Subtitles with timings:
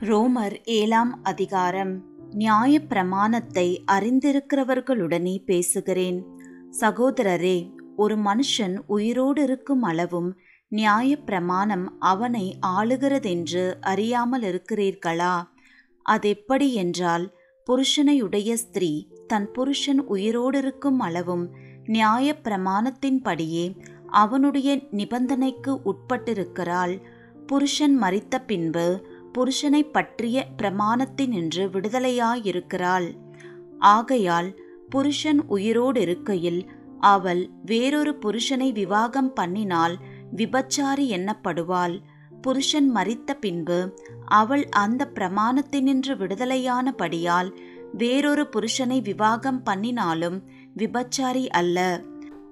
[0.00, 2.04] ரோமர் ஏழாம் அதிகாரம்.
[2.30, 6.24] நியாய பிரமாணத்தை அறிந்திருக்கிறவர்களுடனே பேசுகிறேன்.
[6.80, 10.36] சகோதரரே ஒரு மனுஷன் உயிரோடு இருக்கும் அளவும்
[10.68, 15.42] நியாய பிரமாணம் அவனை ஆளுகிறதென்று அறியாமல் இருக்கிறீர்களா?
[16.02, 17.32] அதெப்படி என்றால்
[17.66, 21.50] புருஷனையுடைய ஸ்திரீ தன் புருஷன் உயிரோடு இருக்கும் அளவும்
[21.84, 23.76] நியாயப் பிரமாணத்தின்படியே
[24.06, 27.00] அவனுடைய நிபந்தனைக்கு உட்பட்டிருக்கிறாள்.
[27.46, 33.08] புருஷன் மறித்த பின்பு புருஷனை பற்றிய பிரமாணத்தினின்று விடுதலையாயிருக்கிறாள்.
[33.78, 39.94] ஆகையால் புருஷன் உயிரோடு இருக்கையில் அவள் வேறொரு புருஷனை விவாகம் பண்ணினால்
[40.36, 42.00] விபச்சாரி எண்ணப்படுவாள்
[42.42, 47.50] புருஷன் மறித்த பின்பு அவள் அந்த பிரமாணத்தினின்று விடுதலையானபடியால்
[47.92, 50.42] வேறொரு புருஷனை விவாகம் பண்ணினாலும்
[50.74, 52.02] விபச்சாரி அல்ல.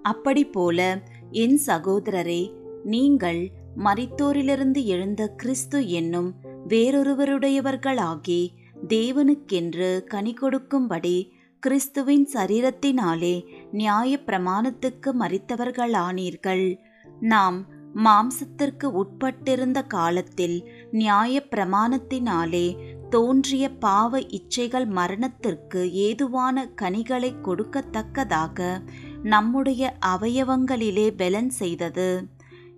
[0.03, 2.53] அப்படி போல என் சகோதரரே
[2.85, 3.51] நீங்கள்
[3.85, 8.49] மரித்தோரிலிருந்து எழுந்த கிறிஸ்து என்னும் வேறொருவருடையவர்களாகி
[8.89, 16.77] தேவனுக்கென்று கனி கொடுக்கும்படி கிறிஸ்துவின் சரீரத்தினாலே நியாய பிரமாணத்துக்கு மறித்தவர்களானீர்கள்.
[17.21, 22.77] நாம் மாம்சத்திற்கு உட்பட்டிருந்த காலத்தில் நியாய பிரமாணத்தினாலே
[23.11, 28.81] தோன்றிய பாவ இச்சைகள் மரணத்திற்கு ஏதுவான கனிகளை கொடுக்கத்தக்கதாக
[29.23, 32.27] நம்முடைய அவயவங்களிலே பெலன் செய்தது.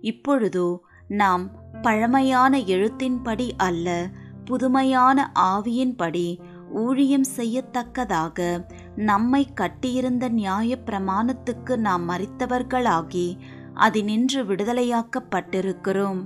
[0.01, 0.79] இப்பொழுதோ
[1.11, 1.49] நாம்
[1.81, 4.09] பழமையான எழுத்தின்படி அல்ல
[4.45, 6.39] புதுமையான ஆவியின்படி
[6.71, 13.37] ஊழியம் செய்யத்தக்கதாக நம்மை கட்டியிருந்த நியாய பிரமாணத்துக்கு நாம் மறித்தவர்களாகி
[13.75, 16.25] அதினின்று விடுதலையாக்கப்பட்டிருக்கிறோம்.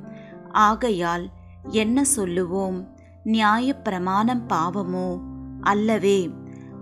[0.52, 1.30] ஆகையால்
[1.70, 2.88] என்ன சொல்லுவோம்?
[3.24, 5.20] நியாய பிரமாணம் பாவமோ?
[5.62, 6.30] அல்லவே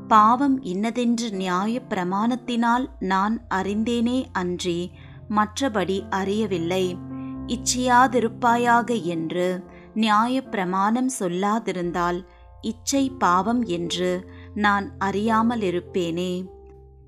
[0.07, 4.91] பாவம் இன்னதென்று நியாய பிரமாணத்தினால் நான் அறிந்தேனே அன்றி
[5.29, 7.11] மற்றபடி அறியவில்லை.
[7.47, 9.63] இச்சையாதிருப்பாயாக என்று
[9.93, 12.25] நியாய பிரமாணம் சொல்லாதிருந்தால்
[12.61, 16.51] இச்சை பாவம் என்று நான் அறியாமல் இருப்பேனே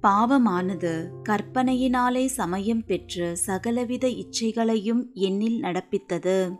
[0.01, 6.55] பாவமானது கற்பனையினாலே சமயம் பெற்று சகலவித இச்சைகளையும் என்னில் நடப்பித்தது.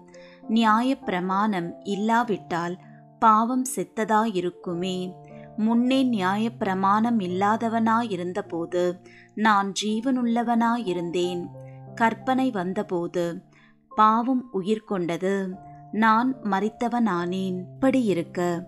[0.47, 2.79] நியாய பிரமாணம் இல்லாவிட்டால்
[3.19, 5.13] பாவம் செத்ததாயிருக்குமே.
[5.57, 8.99] முன்னே நியாய பிரமாணம் இல்லாதவனாயிருந்தபோது
[9.35, 11.45] நான் ஜீவனுள்ளவனாயிருந்தேன்.
[11.95, 13.41] கற்பனை வந்தபோது
[13.95, 15.55] பாவம் உயிர் கொண்டது.
[15.91, 17.57] நான் மறித்தவனானேன்.
[17.57, 18.65] இப்படி இருக்க.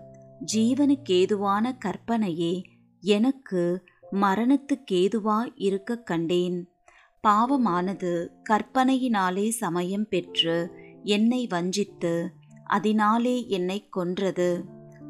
[0.52, 2.62] ஜீவனுக்கேதுவான கற்பனையே
[3.00, 6.68] எனக்கு மரணத்துக்கேதுவா இருக்க கண்டேன்.
[7.28, 10.70] பாவமானது கற்பனையினாலே சமயம் பெற்று
[11.02, 12.32] என்னை வஞ்சித்து
[12.64, 14.64] அதனாலே என்னை கொன்றது.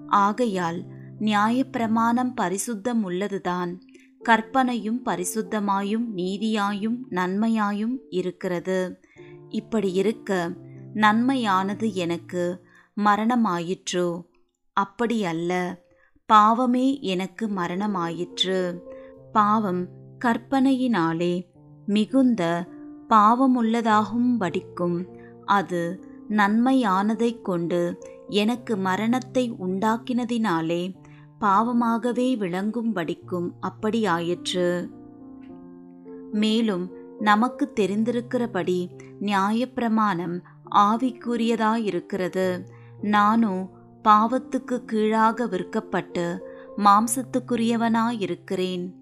[0.06, 0.85] ஆகையால்
[1.21, 3.81] நியாயப்பிரமாணம் பரிசுத்தம் உள்ளதுதான்.
[4.23, 9.00] கற்பனையும் பரிசுத்தமாயும் நீதியாயும் நன்மையாயும் இருக்கிறது.
[9.48, 10.54] இப்படி இருக்க
[10.94, 12.66] நன்மையானது எனக்கு
[13.04, 14.25] மரணமாயிற்று.
[14.72, 15.82] அப்படி அல்ல
[16.26, 18.81] பாவமே எனக்கு மரணமாயிற்று.
[19.32, 19.88] பாவம்
[20.25, 21.42] கற்பனையினாலே
[21.87, 22.69] மிகுந்த
[23.08, 25.06] பாவமுள்ளதாகும் படிக்கும்.
[25.44, 27.98] அது நன்மையானதைக் கொண்டு
[28.28, 30.94] எனக்கு மரணத்தை உண்டாக்கினதினாலே
[31.41, 33.54] பாவமாகவே விளங்கும் படிக்கும்.
[33.62, 34.88] அப்படியாயிற்று.
[36.32, 38.89] மேலும் நமக்கு தெரிந்திருக்கிறபடி
[39.21, 40.41] நியாயப்பிரமாணம்
[40.71, 42.65] ஆவிக்குரியதாயிருக்கிறது.
[43.03, 43.71] நானும்
[44.05, 46.39] பாவத்துக்கு கீழாக விற்கப்பட்டு
[46.77, 48.93] மாம்சத்துக்குரியவனாயிருக்கிறேன்.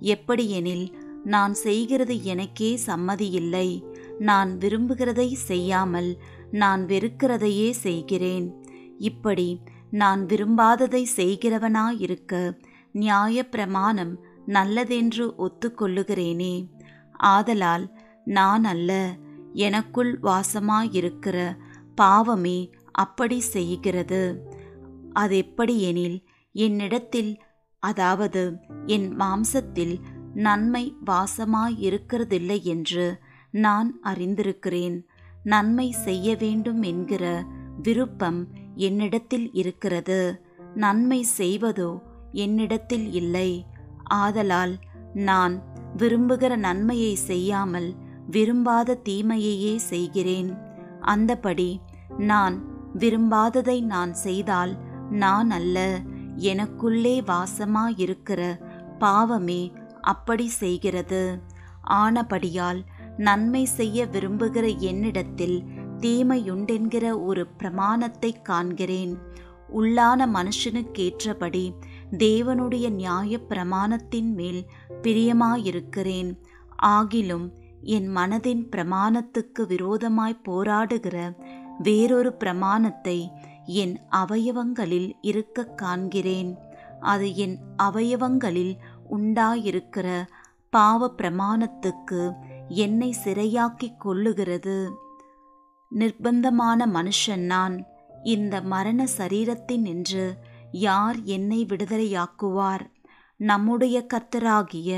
[0.00, 0.94] எப்படியெனில்
[1.24, 3.82] நான் செய்கிறது எனக்கே சம்மதியில்லை.
[4.18, 6.16] நான் விரும்புகிறதை செய்யாமல்
[6.50, 8.64] நான் வெறுக்கிறதையே செய்கிறேன்.
[8.98, 9.60] இப்படி
[9.90, 12.58] நான் விரும்பாததை செய்கிறவனாயிருக்க
[12.94, 14.16] நியாயப்பிரமாணம்
[14.46, 16.68] நல்லதென்று ஒத்துக்கொள்ளுகிறேனே.
[17.18, 19.16] ஆதலால் நான் அல்ல
[19.52, 21.56] எனக்குள் வாசமாயிருக்கிற
[21.94, 24.50] பாவமே அப்படி செய்கிறது.
[25.12, 27.38] அதெப்படி எனில் என்னிடத்தில்
[27.78, 28.56] அதாவது
[28.86, 29.98] என் மாம்சத்தில்
[30.34, 33.18] நன்மை வாசமாயிருக்கிறதில்லை என்று
[33.50, 35.04] நான் அறிந்திருக்கிறேன்.
[35.42, 37.44] நன்மை செய்ய வேண்டும் என்கிற
[37.82, 40.44] விருப்பம் என்னிடத்தில் இருக்கிறது.
[40.74, 41.98] நன்மை செய்வதோ
[42.32, 43.66] என்னிடத்தில் இல்லை.
[44.04, 44.78] ஆதலால்
[45.14, 45.62] நான்
[45.96, 47.88] விரும்புகிற நன்மையை செய்யாமல்
[48.30, 50.50] விரும்பாத தீமையையே செய்கிறேன்.
[51.06, 51.70] அந்தபடி
[52.30, 52.56] நான்
[52.98, 54.72] விரும்பாததை நான் செய்தால்
[55.10, 55.78] நான் அல்ல
[56.50, 58.40] எனக்குள்ளே வாசமாயிருக்கிற
[58.98, 59.62] பாவமே
[60.00, 61.22] அப்படி செய்கிறது.
[62.02, 62.80] ஆனபடியால்
[63.16, 65.58] நன்மை செய்ய விரும்புகிற என்னிடத்தில்
[66.00, 69.14] தீமையுண்டென்கிற ஒரு பிரமாணத்தை காண்கிறேன்.
[69.72, 71.64] உள்ளான மனுஷனுக்கேற்றபடி
[72.10, 74.66] தேவனுடைய நியாய பிரமாணத்தின் மேல்
[75.02, 76.36] பிரியமாயிருக்கிறேன்.
[76.82, 77.50] ஆகிலும்
[77.82, 81.36] என் மனதின் பிரமாணத்துக்கு விரோதமாய் போராடுகிற
[81.78, 83.30] வேறொரு பிரமாணத்தை
[83.64, 86.56] என் அவயவங்களில் இருக்க காண்கிறேன்.
[87.00, 88.76] அது என் அவயவங்களில்
[89.10, 90.26] உண்டாயிருக்கிற
[90.70, 92.32] பாவ பிரமாணத்துக்கு
[92.68, 94.90] என்னை சிறையாக்கிக் கொள்ளுகிறது
[95.94, 97.84] நிர்பந்தமான மனுஷன் நான்.
[98.24, 100.32] இந்த மரண சரீரத்தினின்று
[100.78, 102.84] யார் என்னை விடுதலையாக்குவார்?
[103.36, 104.90] நம்முடைய கர்த்தராகிய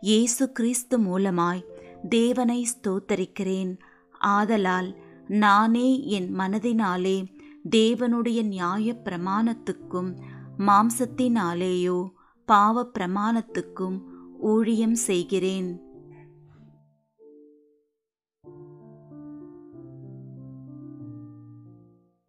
[0.00, 1.62] இயேசு கிறிஸ்து மூலமாய்
[2.08, 3.72] தேவனை ஸ்தோத்தரிக்கிறேன்.
[4.18, 4.90] ஆதலால்
[5.28, 7.16] நானே என் மனதினாலே
[7.70, 10.10] தேவனுடைய நியாய பிரமாணத்துக்கும்
[10.58, 11.98] மாம்சத்தினாலேயோ
[12.48, 13.98] பாவ பிரமாணத்துக்கும்
[14.40, 15.89] ஊழியம் செய்கிறேன்.